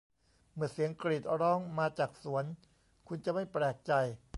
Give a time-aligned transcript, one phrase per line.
[0.53, 2.45] เมื่อเสียงกรีดร้องมาจากสวน
[3.07, 3.91] คุณจะไม่แปลกใจ